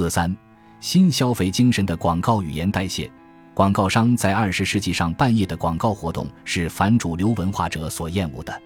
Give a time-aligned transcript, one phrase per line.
[0.00, 0.34] 四三，
[0.80, 3.12] 新消费精神的广告语言代谢。
[3.52, 8.62] 广告商在二十世纪上半叶的广告活动是反主流文化者所厌恶的。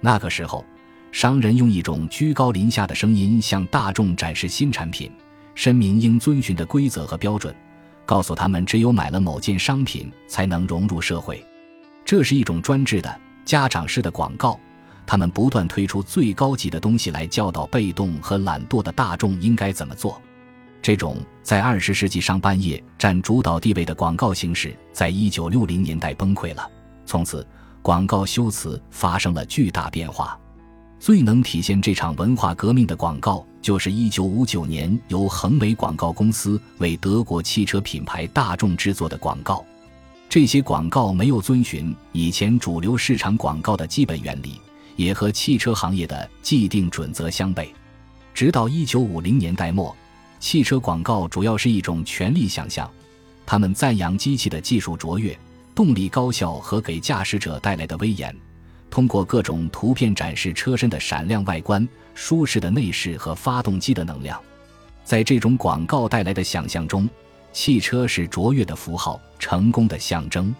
[0.00, 0.64] 那个时候，
[1.12, 5.12] 商人用一种居高临下的声音向大众展示新产品，
[5.54, 7.54] 申明应遵循的规则和标准，
[8.06, 11.44] 告诉他们只有买了某件商品才能融入社会。
[12.06, 14.58] 这是一种专制的家长式的广告，
[15.06, 20.18] 他们不断推出最高级的东西来教导被动和懒惰的大众应该怎么做。
[20.82, 26.66] 这种在二十世纪上半叶占主导地位的广告形式，在一九六零年代崩溃了。
[27.04, 27.46] 从此，
[27.82, 30.38] 广告修辞发生了巨大变化。
[30.98, 39.64] 最能体现这场文化革命的广告，就是一九五九年由恒伟广告公司为德国汽车品牌大众制作的广告。
[40.28, 44.60] 这些广告没有遵循以前主流市场广告的基本原理，
[44.96, 47.68] 也和汽车行业的既定准则相悖。
[48.32, 49.94] 直到一九五零年代末。
[50.40, 52.90] 汽车广告主要是一种权力想象，
[53.44, 55.38] 他们赞扬机器的技术卓越、
[55.74, 58.34] 动力高效和给驾驶者带来的威严，
[58.88, 64.40] 通过各种图片展示车身的闪亮外观、舒适的内饰和发动机的能量。
[65.04, 67.08] 在这种广告带来的想象中，
[67.52, 70.54] 汽车是卓越的符号、成功的象征。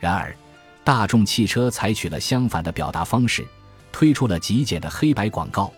[0.00, 0.34] 然而，
[0.82, 3.46] 大众汽车采取了相反的表达方式，
[3.92, 5.72] 推出了极简的黑白广告。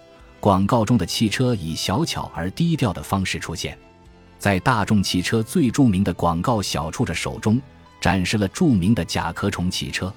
[0.44, 3.78] 广告中的汽车以小巧而低调的方式出现，
[4.38, 7.58] 在大众汽车最著名的广告小处的手中
[7.98, 10.12] 展示了著名的甲壳虫汽车。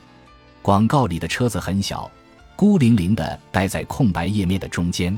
[0.61, 2.11] 广告里的车子很小，
[2.58, 5.17] 孤零零地待在空白页面的中间。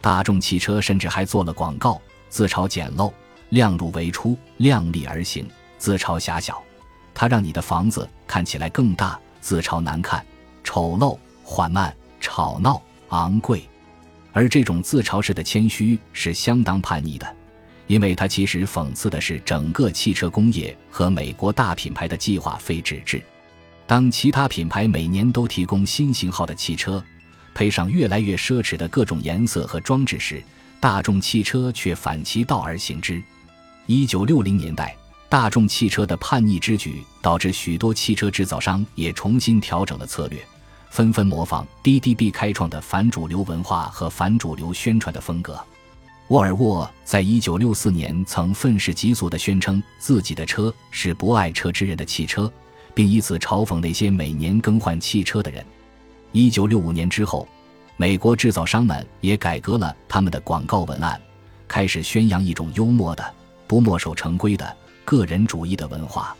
[0.00, 3.12] 大众汽车甚至还做了广告，自嘲简陋，
[3.50, 5.44] 量入为出，量力而行；
[5.76, 6.58] 自嘲狭小，
[7.12, 10.24] 它让你的房子看起来更大；自嘲难看，
[10.64, 13.68] 丑陋，缓慢，吵闹，昂贵。
[14.32, 17.36] 而这种自嘲式的谦虚是相当叛逆的，
[17.86, 23.20] 因为它其实讽刺的是整个汽车工业和美国大品牌的计划非纸质。
[23.86, 27.02] 当其他品牌每年都提供新型号的汽车，
[27.54, 30.42] 配上越来越奢侈的各种颜色和装置时，
[30.78, 33.22] 大众汽车却反其道而行之。
[33.86, 34.94] 一九六零年代，
[35.30, 40.38] 大众汽车的叛逆之举导致许多汽车制造商也重新调整了策略。
[40.90, 45.58] 纷纷模仿 DDB 开创的反主流文化和反主流宣传的风格。
[46.28, 52.52] 沃尔沃在一九六四年曾愤世嫉俗地宣称自己的车是不爱车之人的汽车，
[52.94, 55.64] 并以此嘲讽那些每年更换汽车的人。
[56.32, 57.48] 一九六五年之后，
[57.96, 61.18] 美国制造商们也改革了他们的广告文案，
[61.66, 63.34] 开始宣扬一种幽默的、
[63.66, 66.36] 不墨守成规的个人主义的文化。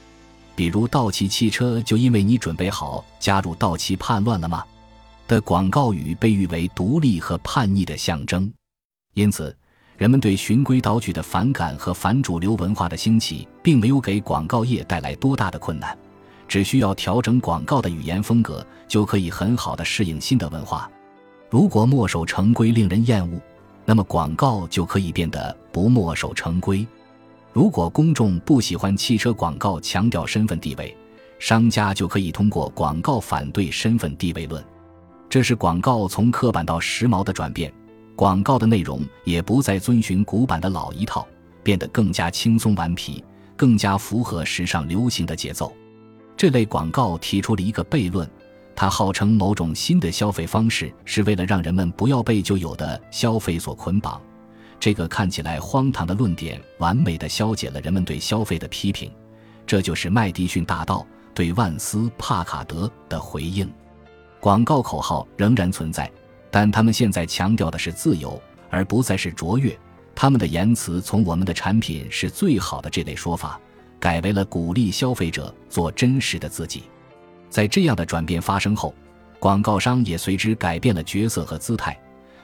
[0.59, 4.65] 比如道奇汽车就因为你准备好加入道奇叛乱了吗？
[5.29, 8.53] 的广告语被誉为独立和叛逆的象征，
[9.15, 9.57] 因此
[9.97, 15.97] 人们对循规蹈矩的反感和反主流文化的兴起，并没有给广告业带来多大的困难，
[16.49, 20.91] 只需要调整广告的语言风格，就可以很好的适应新的文化。
[21.49, 23.41] 如果墨守成规令人厌恶，
[23.85, 26.85] 那么广告就可以变得不墨守成规。
[27.59, 30.97] 如果公众不喜欢汽车广告强调身份地位，
[31.41, 34.65] 商家就可以通过广告反对身份地位论。
[35.29, 37.73] 这是广告从刻板到时髦的转变。
[38.15, 41.27] 广告的内容也不再遵循古板的老一套，
[41.65, 43.25] 变得更加轻松顽皮，
[43.57, 45.75] 更加符合时尚流行的节奏。
[46.37, 48.31] 这类广告提出了一个悖论，
[48.77, 54.23] 它号称某种新的消费方式是为了让人们不要被旧有的消费所捆绑。
[54.81, 59.11] 这个看起来荒唐的论点，完美的消解了人们对消费的批评。
[59.67, 63.71] 这就是麦迪逊大道对万斯帕卡德的回应。
[64.41, 66.11] 广告口号仍然存在，
[66.51, 68.41] 但他们现在强调的是自由，
[68.71, 69.77] 而不再是卓越。
[70.15, 73.61] 他们的言辞从“我们的产品是最好的”这类说法，
[74.01, 76.85] 改为了鼓励消费者做真实的自己。
[77.51, 78.95] 在这样的转变发生后，
[79.39, 81.99] 广告商也随之改变了角色和姿态。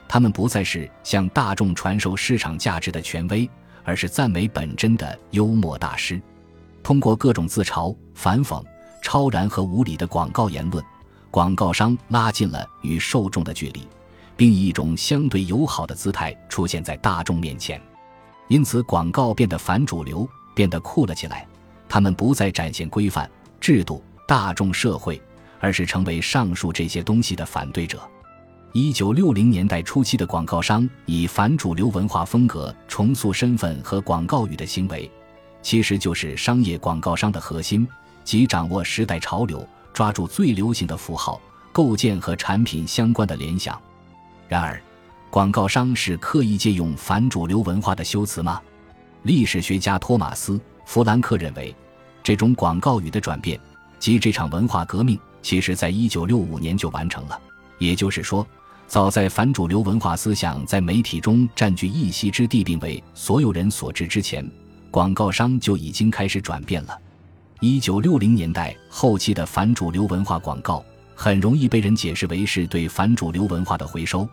[0.07, 3.49] 他们不再是向大众传授市场价值的权威，
[3.83, 6.21] 而是赞美本真的幽默大师。
[6.83, 8.63] 通过各种自嘲、反讽、
[9.01, 10.83] 超然和无理的广告言论，
[11.31, 13.87] 广告商拉近了与受众的距离，
[14.37, 17.81] 并以一种相对友好的姿态出现在大众面前。
[18.47, 21.47] 因此，广告变得反主流，变得酷了起来。
[21.89, 25.19] 他们不再展现规范、制度、大众社会，
[25.59, 27.99] 而是成为上述这些东西的反对者。
[28.77, 35.09] 一九六零年代初期的广告商以反主流文化风格重塑身份和广告语的行为，
[35.61, 37.87] 其实就是商业广告商的核心，
[38.25, 41.39] 即掌握时代潮流，抓住最流行的符号，
[41.71, 43.81] 构建和产品相关的联想。
[44.49, 44.77] 然而，
[45.29, 48.61] 广告商是刻意借用反主流文化的修辞吗？
[49.23, 51.73] 历史学家托马斯·弗兰克认为，
[52.21, 53.57] 这种广告语的转变
[53.99, 57.39] 及这场文化革命，其实在一九六五年就完成了。
[57.77, 58.45] 也就是说，
[58.87, 64.49] 早在反主流文化思想在媒体中占据一席之地，并为所有人所知之前，
[64.91, 66.97] 广告商就已经开始转变了。
[67.59, 70.83] 一九六零年代后期的反主流文化广告，
[71.15, 74.27] 很容易被人解释为是对反主流文化的回收。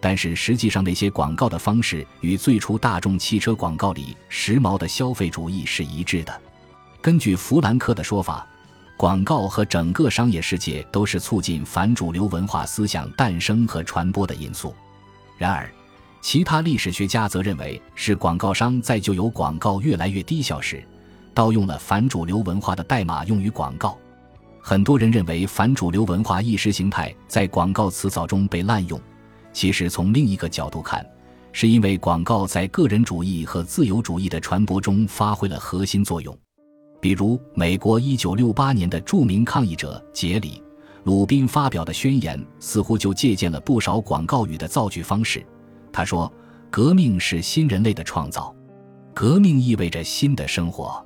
[0.00, 6.40] 但是实际上，那些广告的方式与最初大众汽车广告里时髦的消费主义是一致的。
[7.02, 8.46] 根据弗兰克的说法，
[8.98, 14.74] 广告和整个商业世界都是促进反主流文化思想诞生和传播的因素。
[15.36, 15.70] 然而，
[16.20, 20.82] 其他历史学家则认为是广告商在就有广告越来越低效时，
[21.32, 23.96] 盗用了反主流文化的代码用于广告。
[24.60, 29.00] 很多人认为反主流文化意识形态在广告词藻中被滥用。
[29.52, 31.06] 其实，从另一个角度看，
[31.52, 36.36] 是因为广告在个人主义和自由主义的传播中发挥了核心作用。
[37.00, 40.50] 比如，美国1968年的著名抗议者杰里·
[41.04, 45.44] 鲁宾发表的宣言，似乎就借鉴了不少广告语的造句方式。
[45.92, 46.30] 他说
[46.70, 48.54] ：“革命是新人类的创造，
[49.14, 51.04] 革命意味着新的生活。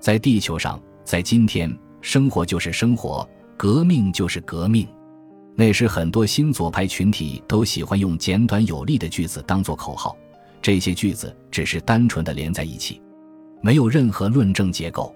[0.00, 4.88] 在地球上，在今天，生活就是生活，革命就是革命。”
[5.54, 10.16] 那时，很多新左派群体都喜欢用简短有力的句子当做口号，
[10.60, 13.00] 这些句子只是单纯的连在一起，
[13.62, 15.14] 没有任何论证结构。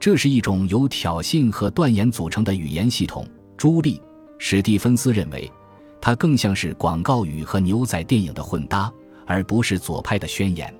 [0.00, 3.28] 这是一种由挑衅和断言组成的语言系统。
[3.58, 3.98] 朱莉·
[4.38, 5.48] 史蒂芬斯认为，
[6.00, 8.90] 它更像是广告语和牛仔电影的混搭，
[9.26, 10.74] 而不是左派的宣言。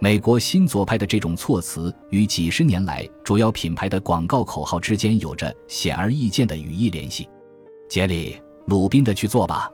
[0.00, 7.28] 美国新左派的这种措辞与几十年来主要品牌的广告口号之间有着显而易见的语义联系。
[7.88, 8.32] 杰里·
[8.66, 9.70] 鲁宾的去做吧，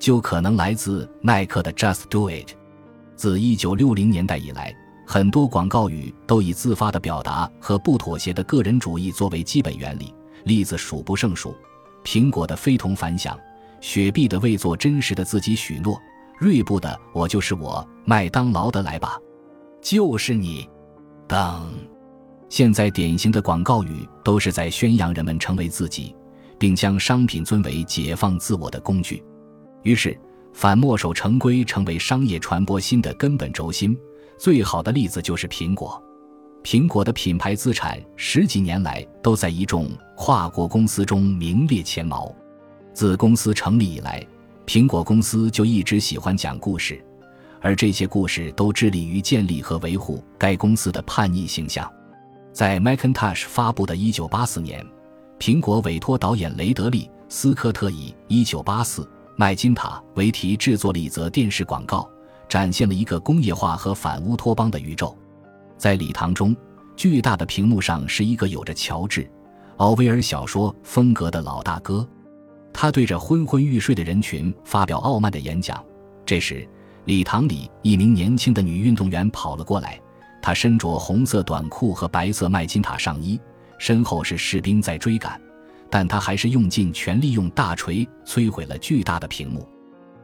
[0.00, 2.50] 就可能来自耐克的 Just Do It。
[3.14, 4.76] 自1960年代以来，
[5.06, 10.12] 很多广告语都以自发的表达和不妥协的个人主义作为基本原理，
[10.44, 11.54] 例子数不胜数。
[12.04, 13.38] 苹果的非同凡响，
[13.80, 15.98] 雪碧的为做真实的自己许诺，
[16.38, 19.16] 锐步的我就是我，麦当劳的来吧，
[19.80, 20.68] 就是你，
[21.26, 21.72] 等。
[22.48, 26.14] 现在典型的广告语都是在宣扬人们成为自己。
[26.58, 29.22] 并将商品尊为解放自我的工具，
[29.82, 30.18] 于是
[30.54, 33.94] 反墨守成规成为商业传播新的根本轴心。
[34.38, 36.02] 最好的例子就是苹果，
[36.62, 42.34] 苹果的品牌资产十几年来都在一众跨国公司中名列前茅。
[42.92, 44.26] 自公司成立以来，
[44.66, 47.04] 苹果公司就一直喜欢讲故事，
[47.60, 51.90] 而这些故事都致力于建立和维护该公司的叛逆形象。
[52.52, 54.86] 在 Macintosh 发布的1984年。
[55.38, 59.06] 苹果委托导演雷德利·斯科特以“一九八四
[59.36, 62.08] 麦金塔”为题制作了一则电视广告，
[62.48, 65.16] 展现了一个工业化和反乌托邦的宇宙。
[65.76, 66.56] 在礼堂中，
[66.96, 69.22] 巨大的屏幕上是一个有着乔治·
[69.76, 72.08] 奥威尔小说风格的老大哥，
[72.72, 75.84] 他对着昏昏欲睡的人群发表傲慢的演讲。
[76.24, 76.66] 这时，
[77.04, 80.00] 礼堂里一名年轻的女运动员跑了过来，
[80.40, 83.38] 她身着红色短裤和白色麦金塔上衣。
[83.78, 85.38] 身后是士兵在追赶，
[85.90, 89.68] 但他还是用尽全力用大锤摧毁了巨大的屏幕。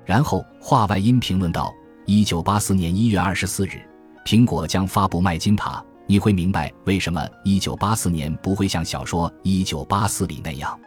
[0.07, 1.71] 然后话外音评论道
[2.05, 3.81] ：“一九八四年一月二十四日，
[4.27, 5.83] 苹果将发布麦金塔。
[6.05, 10.79] 你会明白为什么一九八四年不会像小说《一九八四》里那样。”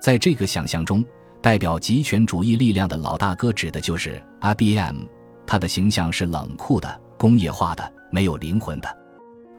[0.00, 1.04] 在这个想象中，
[1.42, 5.02] 代表极权主义力量的老大哥指的就是 IBM，
[5.46, 8.88] 他的形象是冷酷的、工业化的、没有灵魂的，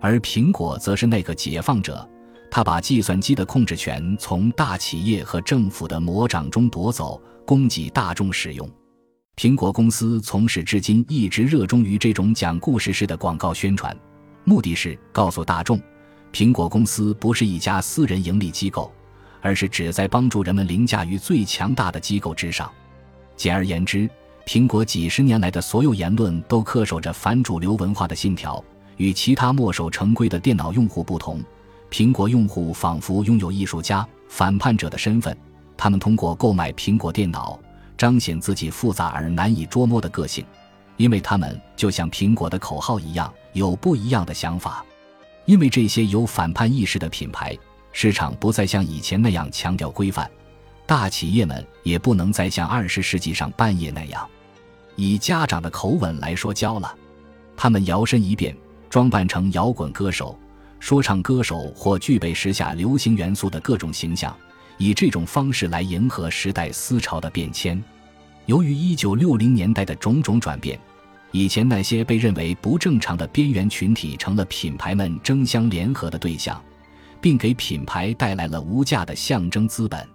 [0.01, 2.07] 而苹果则是那个解放者。
[2.49, 8.67] 他把计算机的控制权从大企业和政府的魔掌中夺走，供给大众使用。
[9.35, 13.95] 苹果公司从始至今一直热衷于这种讲故事式的广告宣传，
[14.45, 15.77] 目的是告诉大众，
[16.31, 18.89] 苹果公司不是一家私人盈利机构，
[19.41, 22.71] 而是旨在帮助人们凌驾于最强大的机构之上。
[23.35, 24.09] 简而言之，
[24.45, 28.63] 苹果几十年来的所有言论都恪守着反主流文化的信条，
[28.95, 31.43] 与其他墨守成规的电脑用户不同。
[31.91, 35.37] 苹果用户仿佛拥有艺术家、反叛者的身份，
[35.75, 37.59] 他们通过购买苹果电脑
[37.97, 40.45] 彰显自己复杂而难以捉摸的个性，
[40.97, 44.83] 因为他们就像苹果的口号一样有不一样的想法。
[45.45, 47.57] 因为这些有反叛意识的品牌，
[47.91, 50.29] 市场不再像以前那样强调规范，
[50.85, 54.27] 大企业们也不能再像二十世纪上半叶那样
[54.95, 56.95] 以家长的口吻来说教了。
[57.55, 58.55] 他们摇身一变，
[58.89, 60.37] 装扮成摇滚歌手。
[60.77, 64.35] 说唱歌手或具备时下流行元素的各种形象，
[64.77, 67.81] 以这种方式来迎合时代思潮的变迁。
[68.45, 70.79] 由于1960年代的种种转变
[71.31, 76.63] 以前那些被认为不正常的边缘群体成了品牌们争相联合的对象，
[77.19, 80.14] 并给品牌带来了无价的象征资本。